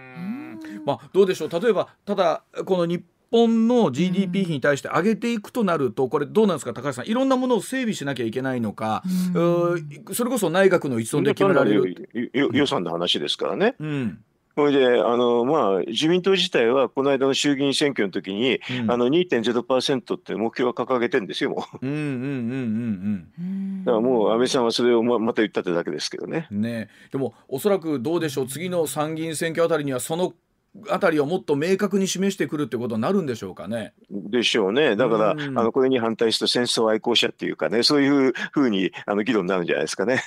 [0.86, 1.49] まあどうでしょう？
[1.49, 6.73] 例えばただこの日本の GDP 比に対して上げていくとなるとこれどうなんですか？
[6.73, 9.04] 高橋さんいろんなものを整備しなきゃいけないのか。
[9.34, 12.32] それこそ内閣の一存で決められる。
[12.34, 13.76] 予算の話ですからね。
[13.80, 14.23] うん。
[14.56, 21.84] それであの、まあ、自民党自体はこの間の衆議院選挙の時に、うん、あの2.0%って目標は掲げてるんですよ、もう。
[21.84, 23.84] うんうんうんうんうん。
[23.84, 26.47] だからもう安倍さんはそれをままた言ったってだけですけどね。
[26.52, 28.47] ねでもおそらくどうでしょう？
[28.47, 30.36] 次の参議院選挙あたりにはその
[30.89, 33.93] あたりをもっと明確に示してくるってことになるんでしょうかね。
[34.09, 34.95] でしょうね。
[34.95, 40.23] だから、うん、あのこれに反対する戦争愛好者っていうかね、そういうふうにあの議論になるんじゃないですかね。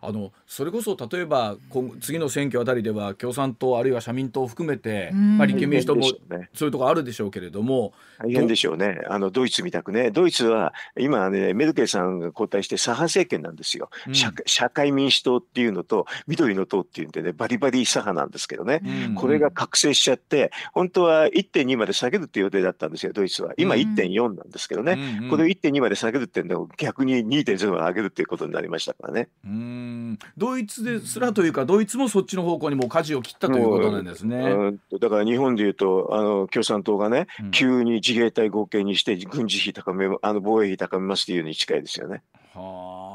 [0.00, 1.56] あのそれこそ例えば
[2.00, 6.04] 次の選挙あたりでは共産党あるいは社民党を含めて、まあ、立憲民主党も
[6.52, 9.00] そういうところあるでしょうけれども大変でしょうね。
[9.08, 13.90] あのドイツみたくね、ドイツは今ねメルケルさんが交代して左派政権なんですよ。
[14.06, 18.80] うん、社社会民主党っていうのと緑の党っていうんでねバリバリ左派なんですけどね。
[19.08, 23.52] うん、これが覚醒しちゃって、本当は1.2まで下げるっていう予定だったんですよ、ドイツは。
[23.56, 29.28] 今1.4なんですけどね、うんうん、これを1.2まで下げるっていうのを逆に2.0まで上げるっていうことになりましたからね。
[29.44, 34.74] うんドイツですらというか、ドイツもそっちの方向にも舵を切ったということなんですね。
[35.00, 42.22] だから日本でいうと、あの共産党がね、急に自衛隊合計にして軍事費高め、あの防衛費高めますっていうに近いですよね。
[42.54, 43.13] はあ、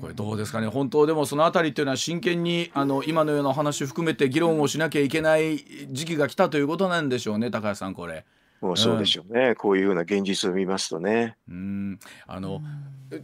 [0.00, 5.58] これどうですかね、本当でもそのあたりっていうのは真剣にあの今のような話含めて議論をしなきゃいけない
[5.90, 8.24] 時期が来たということなんでしょうね、高橋さん、これ。
[8.60, 11.36] もうそうでしょうね、うん、こういうような現実を見ますとね。
[11.48, 11.98] うん。
[12.26, 12.62] あの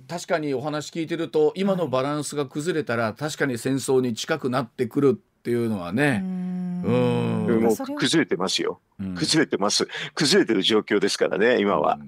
[0.06, 6.22] 確かにお話聞いてると今のバランスが崩れたら確かに戦争に近くなってくるっていうのはね。
[6.24, 7.62] うん。
[7.62, 8.80] もう崩れてますよ、
[9.16, 9.88] 崩れてます。
[10.14, 11.98] 崩れてる状況ですからね今は。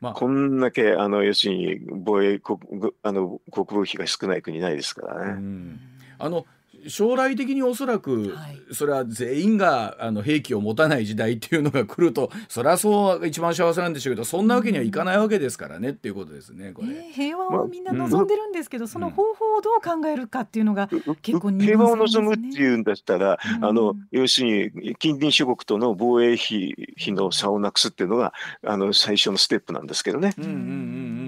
[0.00, 2.58] まあ、こんだけあの要するに防衛国
[3.02, 5.78] あの国防費が少ない国ないですからね。
[6.18, 6.46] あの
[6.86, 20.88] 将来的におそらく、はい、それは全員があの兵器を持たない時代っていうのが来ると それはそう一番幸せなんでしょうけどそんなわけにはいかないわけですからね、っていうことですねこれ、えー、平和をみんな望んでるんですけど、まあ、その方法をどう考えるかっていうのが
[21.22, 28.32] 結構、ね、平和を望むっていうんだったら、うん、あの要するに近隣諸国との防衛費費の差をなくすっていうのが
[28.64, 30.34] あの最初のステップなんですけどね。
[30.38, 30.64] うんうんうんう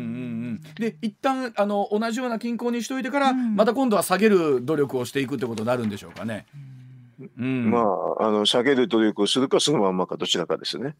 [0.06, 0.09] ん
[0.78, 6.46] で一旦あの同じような均衡にしといてから、また今度は下げる努力をしていくってことになるんでしょうかね。
[7.38, 7.80] うん、ま
[8.18, 10.94] ああの下げる努力をするかそのまんまかどちらかですね。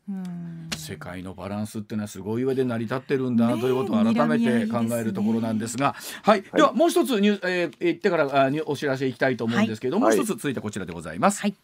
[0.77, 11.43] 世界のバランスっていうのはすごい上で成り立ってるんだなということを改めて考えるところなんですが、はい、ではもう一つニュ、えー、言ってからあお知らせいきたいと思うんですけれども、はい、もう一つ続いてこちらでございます。
[11.43, 11.55] はい、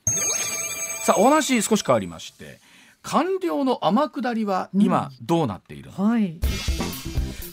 [1.02, 2.60] さあお話少し変わりまして
[3.02, 6.38] 官僚の天下りは今どうなっているのか、うんはい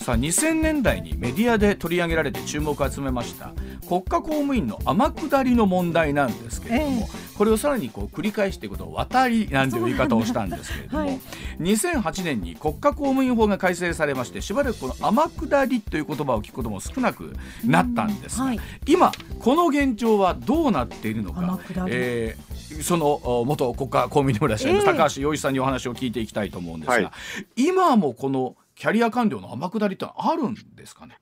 [0.04, 3.54] さあ2000年代にメディアで取り上げられて注目を集めました
[3.88, 11.20] 国家公務員の天下りの問題なんですけれども、えー、これをさらにこう繰り返していくことを渡りなんていう言い方をしたんですけれども、はい、
[11.60, 27.12] 2008年に国家公務員法が改正されましてしばらくこの天下りという言葉を聞くことも少なくなったんですが、はい、今この現状はどうなっているのか、えー、その元国家公務員でもいらっしゃいます、えー、高橋洋一さんにお話を聞いていきたいと思うんですが、はい、
[27.56, 31.18] 今もこのキャリア官僚の天下りってあるんですかね？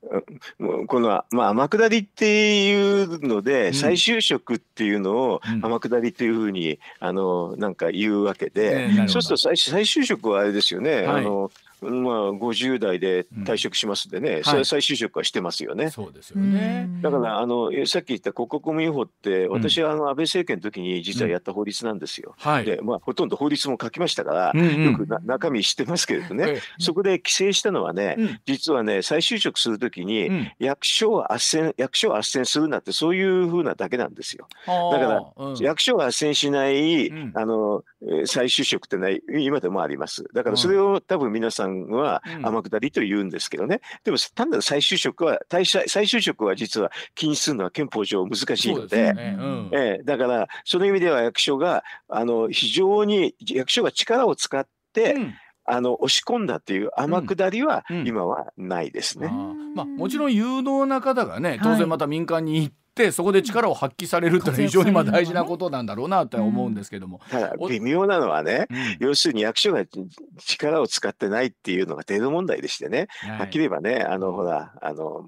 [0.87, 11.93] この、まあ、天下りっていうので、うん、再就職っていうのを天下りっていうふうに、あのなんか言うわけで、えー、そうすると再再就職はあれですよね、はい、あのまあ、
[12.31, 15.89] 50代で退職しますんでね、うん、再就職はしてますよね。
[15.89, 16.87] そうですよね。
[17.01, 22.35] だからあのさっき言った国家公務員法って私はあの安倍政権の時に実はやった法律なんですよ。
[22.45, 34.47] うんでまあ、ほとんど法律も書きましたから、うんうん、よくな中身知ってますけれどね、そこで規制したのはね、うん、実はね再就職する時に役所を斡旋役所を斡旋するなってそういうふうなだけなんですよ。
[34.67, 35.23] だから、
[35.59, 37.83] 役所が斡旋しない、あの
[38.25, 40.25] 再就職ってのは今でもあります。
[40.33, 41.89] だからそれを多分皆さんん。
[41.89, 49.37] は天下りと言うんですけどね、うん、でも単なる再就職は再就職は実は禁止するのは憲法上難しいので、ね。
[49.39, 55.33] うん、えー、だからその意味では役所があの非常に役所が力を使って、うん。
[55.63, 59.27] あの押し込んだっていう天下りは今はないですね。
[59.27, 67.21] うんまあ、もちろん有能な方がね当然また民間に行ってそこで力を発揮されるっていうのは非常にまあ大事なことなんだろうなと思うんですけども。
[67.29, 68.67] ただ微妙なのはね、
[68.99, 69.85] 要するに役所が
[70.37, 75.25] 力を使ってないっていうのが程度問題でしてね、はっきり言えばねあのほらあの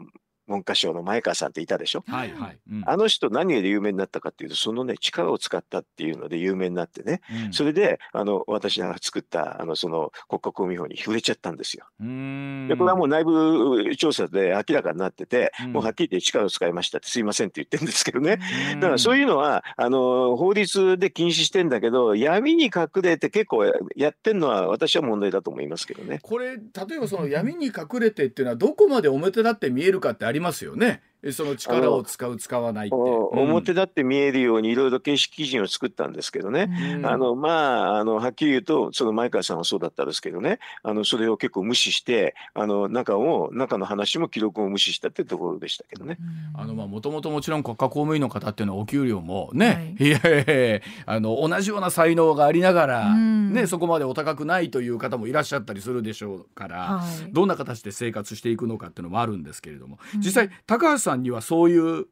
[0.47, 2.57] 文科省の前川さんっていたでしょ、はいはい。
[2.69, 11.85] うん、あの人何で有名になったかっていうとそのね力を使ったっていうので有名になってね、うん、それであの私が作ったあのその国家公務員法に触れちゃったんですよ。
[11.99, 18.39] でこれはもう内部調査で明らかになってて、うん、もうはっきり言って力を使いましたってすいませんって言ってるんですけどね。
[18.75, 26.19] だからそういうのはあの法律で禁止してんだけど闇に隠れて結構やってんのは私は問題だと思いますけどね。
[26.21, 31.01] これ例えばその闇に隠れてっていうのはどこまで表立って見えるかってありますよね。
[31.31, 40.59] その力を使う使わないって、表立って見えるようにいろいろ形式基準を作ったんですけどね、うん、あのまああのはっきり言うとその前川さんはそうだったんですけどね。
[40.83, 46.17] あのそれを結構無視してあの中を中の話も記録を無視したってところでしたけどね。
[46.55, 62.05] あのまあもともともちろん国家公務員の方っていうのはお給料もね、はい、いやいやあの同じような才能がありながら、うん、ねそこまでお高くないという方もいらっしゃったりするでしょうから、はい、どんな形で生活していくのかっていうのもあるんですけれども、実際高橋さんさんにはそういう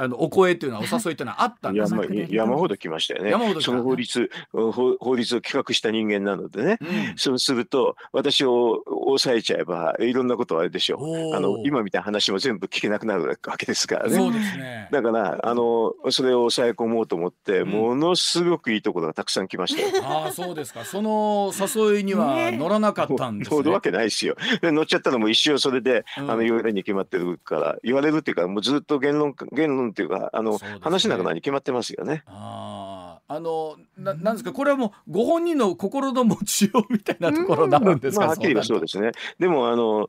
[0.00, 2.02] あのお声というのはお誘いというのはあったんですか？
[2.30, 3.60] 山ほど来ましたよね。
[3.60, 11.34] その法律法律を企画した人間なのでね、うん、そうすると私を抑えちゃえばいろんなことはあれでしょう。
[11.34, 14.14] あの今みたいな話も全部聞けなくなるわけですからね。
[14.14, 14.88] そうですね。
[14.92, 19.88] だからあのそれを抑え込もうと思って、うん、ものすごくいいところがたくさん来ましたよ。
[20.06, 20.84] ああそうですか。
[20.84, 23.56] その誘いには乗らなかったんですね。
[23.56, 24.36] 乗るわけないですよ。
[24.62, 32.22] で乗っちゃったのも一生それで、うん、あの言われに決まってるから言われるっていうかもうずっと言論言論っていうかあの、ね、話なくなに決まってますよね。
[32.26, 34.52] ああのななんですか？
[34.52, 39.12] これはもうご本人の心の持ちようみたいなところになるんですか、まあ、はっきり言そうですね。
[39.38, 40.08] でもあの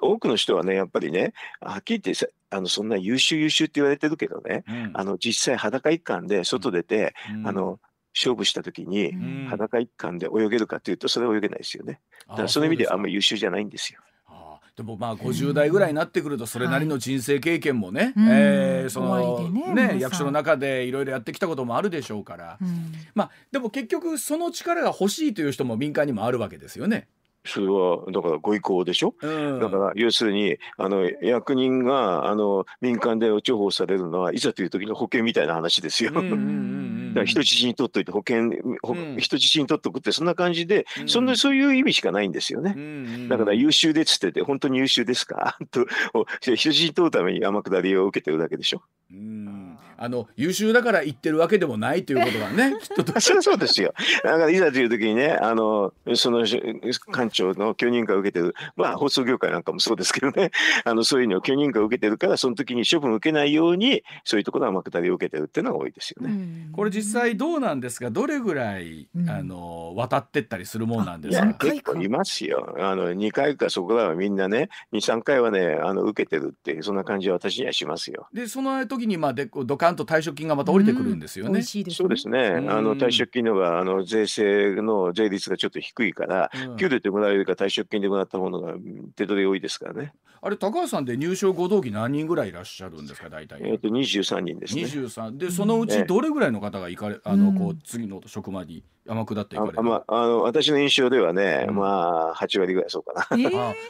[0.00, 7.78] 多くの人はねやっぱりねはっきり言ってあのそんな優秀優秀って言われてるけどね、うん、あの実際裸一貫で外出て、うん、あの
[8.14, 9.12] 勝負した時に
[9.50, 12.00] 裸一貫で泳げるかというとそれは泳げないですよね。
[12.26, 14.00] だからその意味ではあんまり優秀じゃないんですよ。
[14.76, 27.08] でもまあ50代ぐらいになってくるとそれなりの人生経験もね、はい、えー、そのね、ね、役所の中でいろいろやってきたこともあるでしょうから、うん、まあでも結局その力が欲しいという人も民間にもあるわけですよね。
[27.46, 36.12] それはだからご意向でしょ、うん、だから要するにあの役人があの民間で重宝されるのはいざという時の保険みたいな話ですよ。
[36.12, 36.26] だか
[37.20, 43.28] ら人質に取っといて保険、うん、人質に取っとくってそんな感じで、うん、そんなそういう意味しかないんですよね。
[43.28, 45.58] だから優秀でっつってて本当に優秀ですか？
[45.70, 45.86] と
[46.40, 48.82] 人質に取るために天下りを受けてるだけでしょ。
[49.10, 49.65] うん
[49.98, 53.94] あの優秀だから言ってるわけでもないということがね きっとそうそうですよ。
[54.22, 56.44] だからいざという時にねあのその
[57.10, 58.54] 官庁の許認可を受けてる。
[58.76, 60.50] まあ放送業界なんかもそうですけどね。
[60.84, 66.68] あのそういうのを許認可を受けてるからその時に処分を受けないようにそういうところは天下りを受けてるっていうのが多いですよね。
[66.72, 68.10] これ実際どうなんですか？
[68.10, 71.46] どれぐらい、うん、あの渡ってったりするもんなんですか？
[71.54, 72.74] 結構いますよ。
[72.78, 78.26] あの2回かそこらはみんなね23回はねあの受けてるってそんな感じは私にはしますよ。
[78.32, 81.62] でその時にまあでドカンと退職金がまた降りてくるんですよね。
[81.62, 82.40] そうですね。
[82.68, 88.74] あの退職金のがあの税制の税率がちょっと低いから、給料でもらえるか退職金でもらったものが
[89.14, 90.12] 手取り多いですからね。
[90.42, 93.60] あれ高橋さんで入賞合同期何人ぐらいいらっしゃるんですか大体。
[93.64, 94.82] えっ、と二十三人ですね。
[94.82, 99.80] 二十三でそのうちどれぐらいの方が行かれあのこう次の職場に山下って行かれる？
[99.80, 103.36] あまああの私の印象ではね、まあ八割ぐらいそうかな。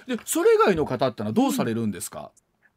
[0.07, 2.31] でそれ以外の方ってのはどうされるんですか？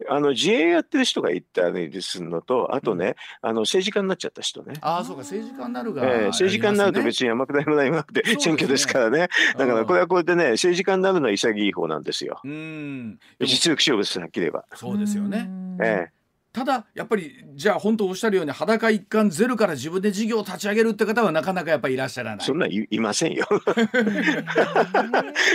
[0.08, 4.76] あの自営やってる人がいたりするのと、あとね、うん、あの政治家になっちゃった人ね。
[4.82, 9.28] ああ、そうか、政治家になるが、ね、えー、政治家になると別に山下りもないなくて、選挙ですからね。
[9.58, 12.39] だからこれはこうやってね、政治家になるのは潔い方なんですよ。
[12.43, 13.20] うん。
[13.41, 14.66] 実力勝負です、はっきり言えば。
[14.76, 15.50] そうですよね。
[15.82, 16.18] ええー
[16.52, 22.45] ただやっぱりじゃあ本当おっしゃるように裸一貫ゼロから自分で事業を立ち上げるって方はなかなかやっぱりいらっしゃらない。
[22.45, 23.45] そんないいませんよ。
[23.54, 23.86] だか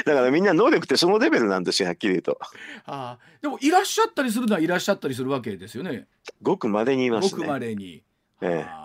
[0.05, 2.39] らみんな能力ってそのレベルなんですよはっきり言うと。
[2.87, 6.07] ああでもいらっしゃったりするのはいらっしゃったりするわけですよね。
[6.43, 8.05] ごくまでにいます、ね、ごくまでに、
[8.41, 8.84] ええ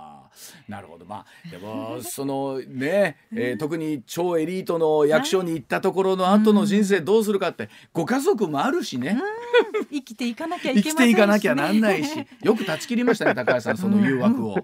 [0.67, 1.05] なるほど。
[1.05, 9.17] まあでもそのね、えー、特に超エリートの役所に行ったところの後の人生どうするかってご家族もあるしね。
[9.91, 12.25] 生きていかなきゃいけね、生きていかなきゃなんないし。
[12.43, 14.55] よく断ち切りましたね高橋さんその誘惑を。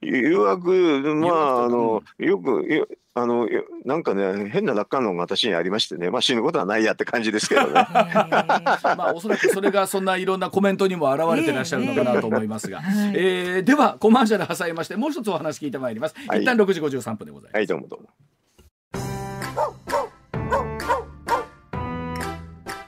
[0.00, 3.48] 誘惑まああのよくあの
[3.84, 6.10] なんかね変な楽観論が私にありましてね。
[6.10, 7.72] まあ死ぬことはないやって感じですけどね。
[7.72, 12.80] まあおそらくそれがそんないろんなコメントにも表れてらっしゃるのかなと思いますが、
[13.14, 17.54] えー、ではコマーシャル挟みましてもう一つお話聞いてまいります、はい、一旦6時53分でございます。
[17.54, 18.08] はいどうもどうも。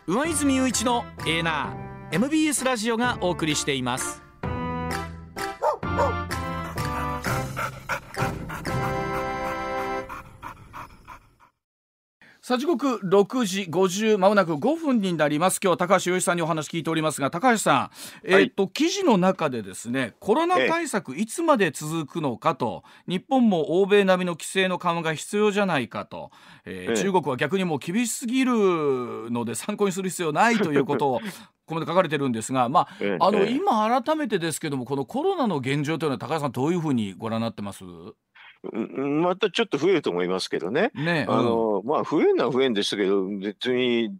[0.09, 4.26] 上泉雄一のエーナー MBS ラジオがお送りしています
[12.47, 15.59] さあ時刻6時50まもなく5分になります。
[15.61, 17.91] 今日は高橋洋一さんにお話聞いておりますが高橋さん、は
[18.39, 26.31] い、えっと記事の中でですねコロナ対策いつまで続くのかと、日本も欧米並みの規制の緩和が必要じゃないかと、
[26.65, 31.21] えー、中国は逆にもう厳しすぎるので参考にする必要ないということを
[31.67, 32.87] ここまで書かれてるんですが、ま
[33.21, 37.83] あ、あの今改めてですけどもこのコロナの現状というのは高橋さんどういうふうにご覧になってます？
[38.73, 40.91] またちょっと増えると思いますけどね。
[40.95, 44.17] ねあの、まあ、増えるのは増えるんですけど、別に、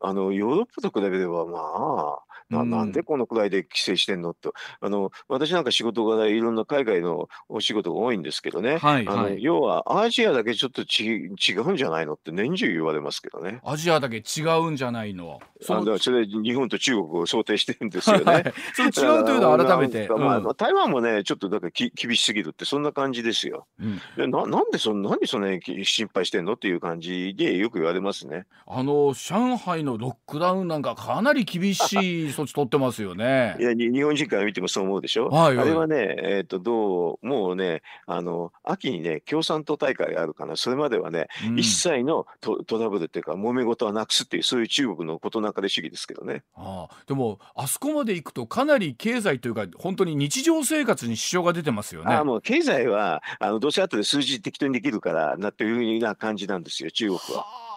[0.00, 2.18] あの、ヨーロッパと比べれば、まあ、
[2.50, 4.34] ななんでこのくらいで規制してんの？
[4.34, 13.60] とあの私なんか仕事がいろんな海外のお仕事が多いんですけどね、はいあの要はアジアだけちょっとち違うんじゃないのって年中言われますけどね。
[13.64, 15.40] アジアだけ違うんじゃないの？
[15.60, 18.52] そのそれ日本と中国を想定してるんですよね。
[18.74, 20.08] その違うというのは改めて。
[20.08, 23.66] まあ、台湾もねちょっとだからき厳しすぎるってそんな感じですよ。
[23.78, 28.46] うん、でななんでそんなんでそんなに心配してんのっていう感じでよく言われますね。
[28.66, 33.56] あの上海のロックダウンなんかかなり厳しい 措置取ってますよね。
[33.58, 35.28] いや日本人から見てもそう思うでしょ？
[35.28, 46.42] はいはい、あれはね、えー、とどうもうねあの秋にね共産党大会があるかなそれまではね、うん、一切のトトラブルっていうか揉め事はなくすっていうそういう中国の事なかれ主義ですけどね。
[46.56, 52.14] あでもあそこまで行くとかなり経済というか本当に日常生活に支障が出てますよね。
[52.14, 57.69] あもう経済はあのどうせ後で数字適当にできるからなっていうな感じなんですよ中国は。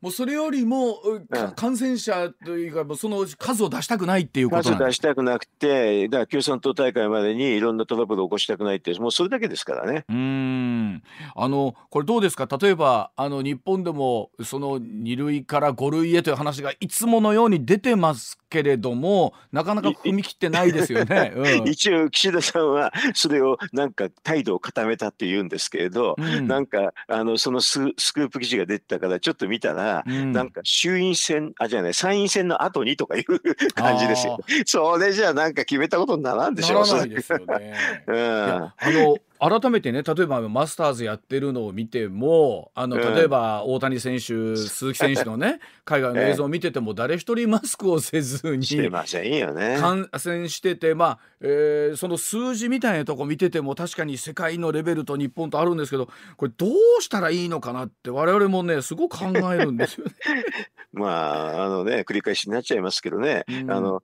[0.00, 10.04] もうそれよりも、うん、感染者というかもうその数を出したくないっていうこと数出したくなくてだから共産党大会までにいろんなトラブルを起こしたくないってもうそれだけですからね。
[10.08, 11.02] うん。
[11.34, 12.48] あのこれどうですか？
[12.60, 21.32] 例えばあの日本でもその2類から5類へという話がいつものように出てますけれどもなかなか踏み切ってないですよね。
[21.36, 34.38] うん、一応岸田さんはそれをなんか態度を固めたって言うんですけれど、うん、なんかあのそのススクープ記事が出てたからちょっと見たら、うん、なんか衆院選あじゃない参院選の後にとかいう感じですよ。
[34.66, 36.84] それじゃなんか決めたことにならんでしょ。
[36.84, 37.74] ならないですよね。
[38.08, 49.78] うん、あの改めてね例えばマスターズやってるのを見てもあの例えば大谷選手、鈴木選手のね 海外の映像を見てても誰一人マスクをせずにしてませんよね。
[49.80, 60.12] 感染しててまあ、えー、その数字みたいなとこ見てても確かに世界のレベルと日本とあるんですけどこれどうしたらいいのかなって我々もねすごく考えるんですよね。
[60.92, 64.02] まああのね繰り返しになっちゃいますけどね、うん、あの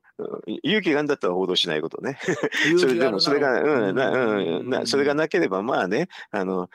[0.63, 2.19] 勇気があんだったら報道しないことね。
[2.79, 3.95] それでもそれが、うん。
[3.95, 6.69] なうんなそれがなければまあねあの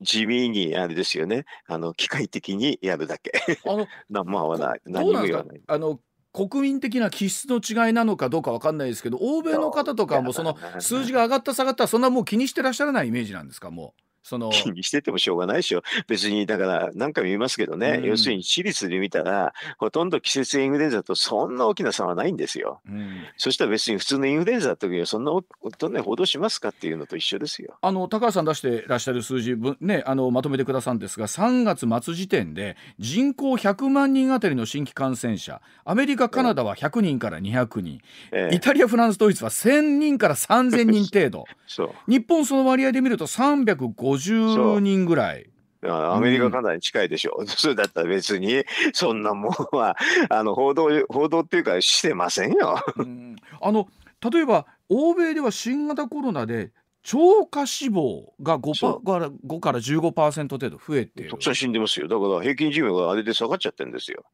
[0.00, 3.32] 地味にあれですよねあの機械的にやるだけ。
[3.66, 5.60] あの何も合わない何も言わない。
[5.66, 6.00] あの
[6.32, 13.70] 国民的な気質の違いなのかどうか分かんないですけど欧米の方とかもその数字が上がった下がったそんなもう気にしてらっしゃらないイメージなんですか？
[13.70, 14.02] もう。
[14.26, 15.82] その気にしててもしょうがないでしょ。
[16.08, 22.80] 別に、だから何回も言いますけどね、うん、要するに私立で見たら、ほとんど季節インフルエンザとそんな大きな差はないんですよ。
[22.88, 25.30] うん、そしたら別に普通のインフルエンザの時にはそんな
[25.78, 27.76] とね、報道しますかっていうのと一緒ですよ。
[27.80, 38.00] あの高橋さん出してらっしゃる数字、ね、あのまとめてくださるんですが、3月末時点で人口100万人あたりの新規感染者、アメリカ、カナダは100人から200人、
[38.32, 41.44] ええ、イタリア、フランス、ドイツは1000人から3000人程度。
[42.08, 45.50] 日本その割合で見ると350人ぐらい。
[45.88, 47.36] アメリカかなり近いでしょ。
[47.38, 49.96] う、うん、 それだったら別にそんなもんは
[50.28, 52.76] あの報道報道っていうかしてませんよ。
[52.96, 53.88] うん、あの
[54.30, 62.08] 例えば欧米では新型コロナで超過死亡が 5, から5から15%程度増えてたくさん死んでますよ。
[62.08, 64.24] だから平均寿命があれで下がっちゃってるんですよ。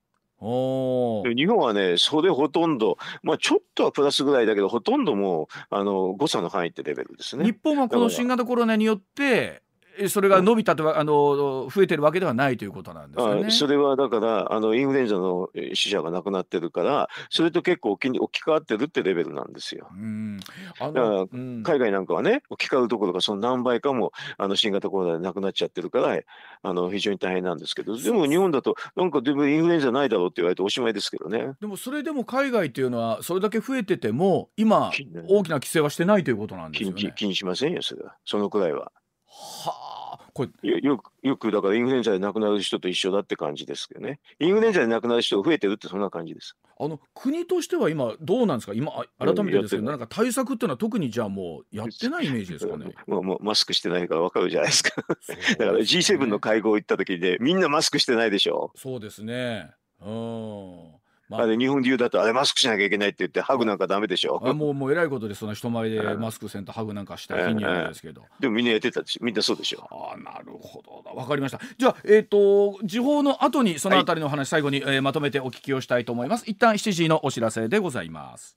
[0.42, 7.44] 日本はね、それほとんど、まあ、ちょっとはプラスぐらいだけど、ほとんどもうあの誤差の範囲ってレベルですね。
[7.44, 9.62] 日本はこの新型コロナによって、
[10.08, 13.50] それが伸びたとは、あの増えてるわけではないということなんですよね。
[13.50, 19.88] それはだからあのインフルエンザの死者が亡くなってるからそれと結構置き置き換わってるってレベルなんですよ。
[19.92, 20.40] うん
[20.78, 21.28] あの
[21.62, 26.18] 海外なんかはね置き換わるところがその何倍かもあの新型コロナで亡くなっちゃってるから
[26.62, 31.52] あの非常に大変なんですけどでも日本だとなんかでもインフルエンザないだろうって言われておしまいですけどね。
[31.60, 34.90] でもそれでも海外っていうのはそれだけ増えてても今
[35.28, 37.12] 大きな規制はしてないということなんですよね。
[37.16, 38.92] 気にしませんよそれはそのくらいは。
[39.34, 44.18] はあこれよく、よくだからインフルエンザで亡くなる人と一緒だって感じですけどね。
[44.38, 46.56] インフルエンザで亡くなる人が増えてるってそんな感じです。
[46.80, 48.72] あの国としては今どうなんですか？
[48.72, 52.94] 今改めてですけど、なんか対策っていうのは特にじゃあもうやってないイメージですかね？
[53.06, 54.90] もうもうマスクしてないからわかるじゃないですか。
[54.96, 58.72] だから G7 の会合行った時でみんなマスクしてないでしょ？
[58.74, 59.70] そうですね。
[60.00, 60.92] うん。
[61.32, 64.40] まあ、あれ日本流だとあれマスクしなきゃいけないって言ってハグなんかダメでしょ。
[64.44, 69.88] あもうもうえらいことでその人前でマスクせんとハグなんかした日にはですけど、でもみんなやってたしみんなそうでしょ。
[69.90, 71.60] あなるほどわかりました。
[71.78, 76.44] じゃあえっ、ー、と時報の後にそのあたりの話、最後に、えー、まとめてお聞きをしたいと思います。
[76.46, 78.56] 一旦7時のお知らせでございます。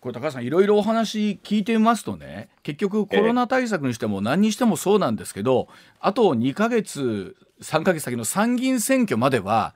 [0.00, 5.68] これ高橋さんいろいろお話聞いてみますとね結局コロナ対策にしても何にしてもそうなんですけど、
[6.00, 9.74] あと2か月3か月先の参議院選挙までは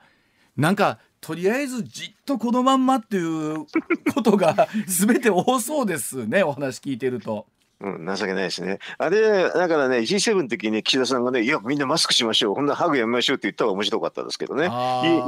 [0.55, 3.65] なんかとりあえずじっとこのまんまっていう
[4.13, 7.47] ことが 全て多そうですねお話聞いてると。
[7.83, 8.79] うん、情けないですね。
[8.97, 14.69] あれ、だからね、G7 の時に岸田さんがね、いや、みんなマスクしましょう、こんなハグやめましょうって言った方が面白かったですけどね。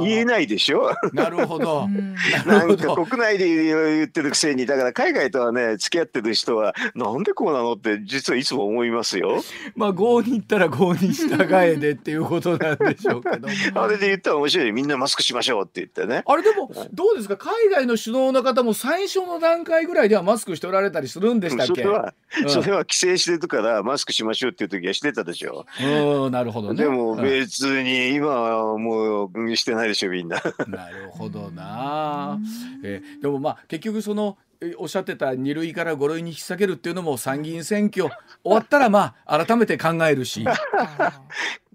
[0.00, 0.90] 言えないでしょ？
[1.12, 1.86] なるほど。
[2.46, 9.42] なんか国内で言ってるくせに、だから海外とはね、付き合ってる人は、なんでこうなのって、実はいつも思いますよ。
[9.76, 13.48] まあ、合に行ったら合に従えでっていうことなんでしょうけど。
[13.80, 14.72] あれで言ったら面白い。
[14.72, 16.22] みんなマスクしましょうって言ってね。
[16.26, 17.36] あれでも、どうですか？
[17.36, 22.14] 海外の首脳の方も最初の段階ぐらいではマスクしておられたりするんでしたっけ、それは
[22.48, 25.66] それは規制してるからマスクしましょうっていう時はしてたでしょ。
[25.82, 26.82] うんなるほどね。
[26.82, 30.42] でも別に今はもうしてないでしょみんな。
[30.66, 32.38] なるほどな。
[32.82, 34.36] えでもまあ結局その
[34.78, 38.10] おっしゃってた2類から5類に引き下げるっていうのも参議院選挙終
[38.44, 40.44] わったらまあ改めて考えるし。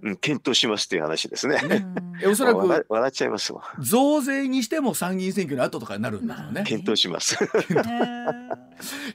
[0.03, 1.61] うん、検討しますっていう話ですね。
[1.61, 1.85] ね
[2.23, 3.61] えおそらく笑っちゃいますわ。
[3.79, 6.63] 増税にしても参議院選挙の後とかになるんだろうね。
[6.65, 7.37] 検討します。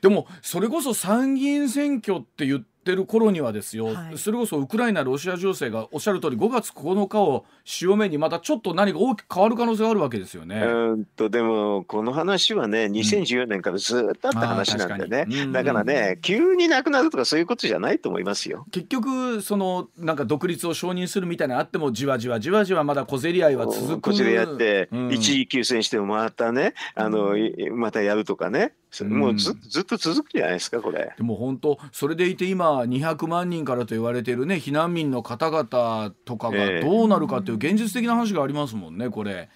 [0.01, 10.61] でもそれこそ参議院選挙って言ってってる頃にはですよ、はい、それこそウクライナロシア情勢がおっしゃる通り5月9日を潮目にまたちょっと何か大きく変わる可能性があるわけですよね。
[10.61, 18.67] うんとでもこの話はね2014年からずっとあった話なんでね、うん、だからね急になくなるとかそういうことじゃないと思いますよ。
[18.71, 24.01] 結局そのなんか独立を承認するみたいなあってもじわじわじわじわまだ小競り合いは続く。
[24.01, 27.35] こちらやって、うん、一時休戦してもまたねあの、
[27.73, 28.73] またやるとかね
[29.05, 31.13] もうず,、ずっと続くじゃないですかこれ。
[31.17, 39.49] でも本当それでいて今200万人からと言われているね避難民の方々とかがどうなるかっていう現実的な話がありますもんねこれ。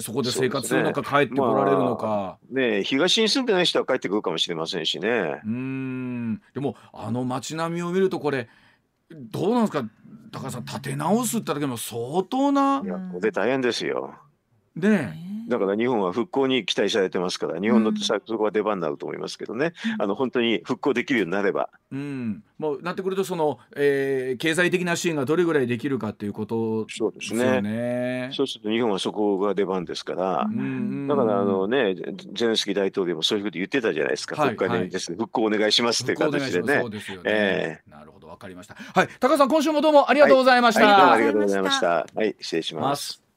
[0.00, 2.38] そこで生活するのか、帰ってこられるのか。
[2.50, 5.40] ね東に住んでない人は帰ってくるかもしれませんしね。
[5.44, 8.48] うんでもあの街並みを見るとこれ
[9.10, 9.84] どうなんですか？
[10.30, 12.82] 高橋さん立て直すってだけでも相当な。
[12.84, 14.14] いやこれ大変ですよ。
[14.78, 15.28] ね。
[15.48, 21.70] だから日本は復興に期待されてますから日本のそこは出番になると思いますけどね、うん、あの本当に復興できるようになれば。
[21.90, 27.16] うん、もうなってくるとその、えー、経済的な支援がどれぐらいできるかっていうことですよね。
[27.18, 28.30] そうですね。
[28.34, 31.94] そうすると日本はそこが出番ですから、うん、だからあのね
[32.34, 36.80] ゼレンスキー大統領もそういうふうに言ってたじゃないですか、はい、国会でです、ね、復興お願いしますっていう形でね。
[36.80, 38.74] そうですよね、えー、なるほどわかりました。
[38.74, 39.08] はい。
[39.18, 40.86] 高さん今週もどうもありがとうございました。
[40.86, 42.06] はい、ありがとうございました。
[42.14, 43.27] はい失礼します。